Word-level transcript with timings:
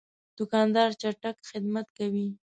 دوکاندار 0.37 0.89
چټک 1.01 1.37
خدمت 1.49 1.87
کوي. 1.97 2.27